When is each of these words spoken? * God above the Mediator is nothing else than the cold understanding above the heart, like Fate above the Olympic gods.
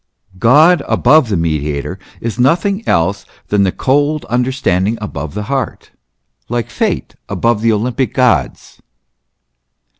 * 0.25 0.39
God 0.49 0.81
above 0.87 1.29
the 1.29 1.37
Mediator 1.37 1.99
is 2.21 2.39
nothing 2.39 2.81
else 2.87 3.23
than 3.49 3.61
the 3.61 3.71
cold 3.71 4.25
understanding 4.25 4.97
above 4.99 5.35
the 5.35 5.43
heart, 5.43 5.91
like 6.49 6.71
Fate 6.71 7.13
above 7.29 7.61
the 7.61 7.71
Olympic 7.71 8.11
gods. 8.15 8.81